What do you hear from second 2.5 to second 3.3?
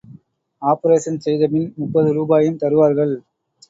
தருவார்கள்.